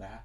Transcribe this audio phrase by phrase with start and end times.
[0.00, 0.24] né?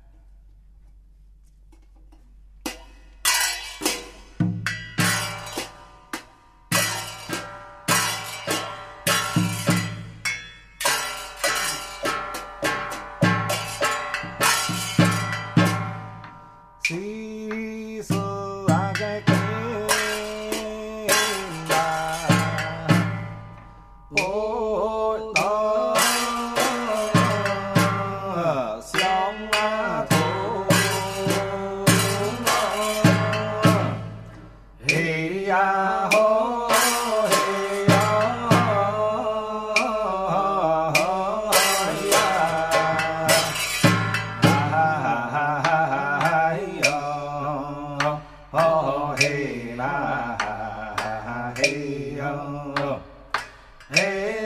[52.25, 53.97] 哎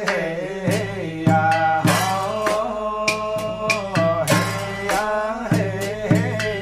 [0.05, 0.11] 哎
[1.25, 1.31] 呀！
[1.85, 3.05] 吼，
[4.27, 4.31] 嘿
[4.87, 4.91] 呀，
[5.51, 5.53] 嘿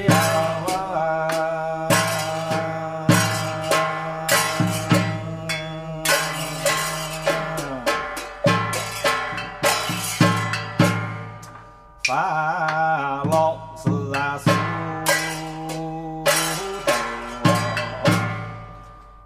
[0.08, 0.14] 呀！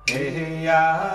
[0.08, 1.11] 嘿呀。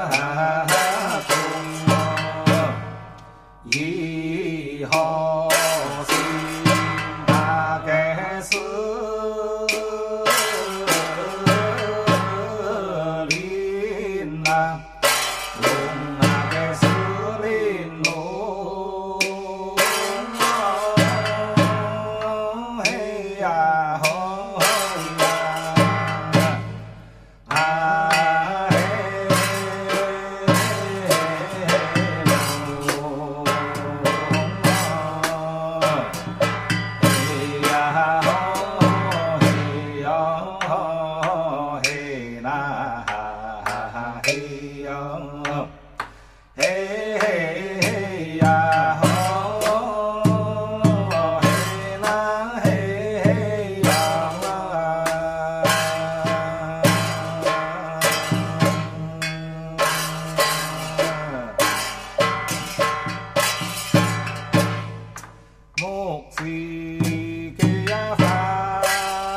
[65.78, 68.22] 木子给呀发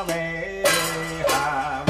[0.08, 0.64] 为
[1.28, 1.86] 寒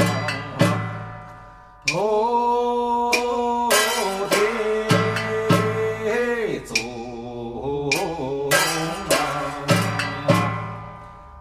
[1.92, 4.34] 木，木的
[6.66, 6.74] 祖
[7.90, 8.50] 宗，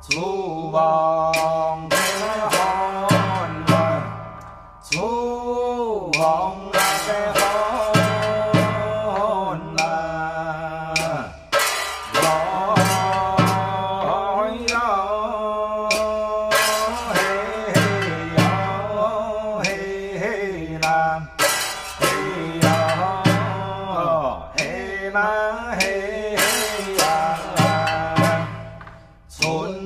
[0.01, 0.69] 祖
[1.89, 1.95] 的
[2.51, 3.73] 汉人，
[4.83, 4.93] 祖。
[25.79, 26.35] 嘿
[26.97, 27.39] 呀，
[29.29, 29.78] 村。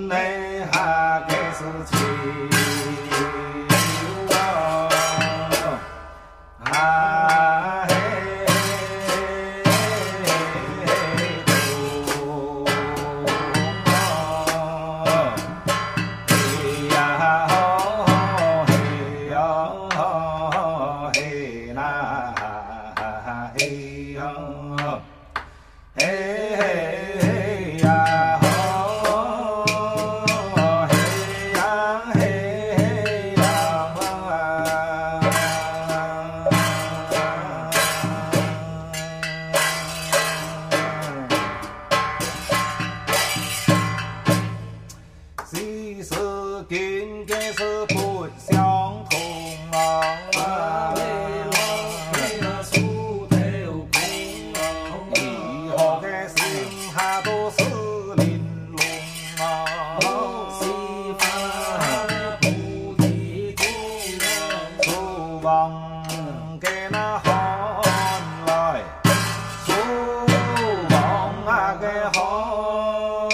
[71.81, 73.29] cái hồn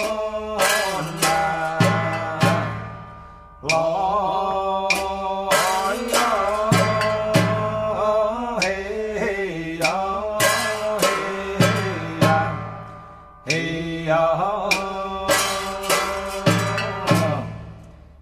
[3.62, 4.00] lọ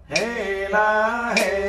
[0.08, 1.67] Hey la hey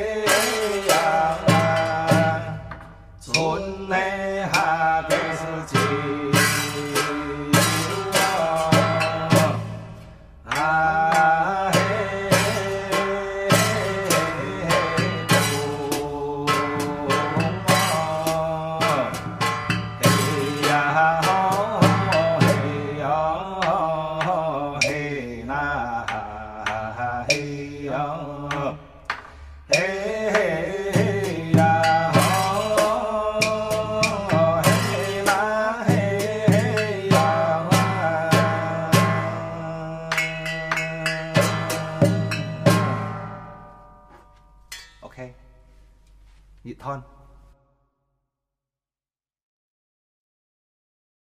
[46.70, 47.02] nhị thon.